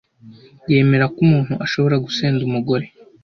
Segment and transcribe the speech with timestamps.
[0.71, 2.85] yemera ko umuntu ashobora gusenda umugore